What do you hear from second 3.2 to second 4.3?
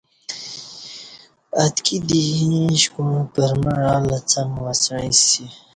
پرمع الہ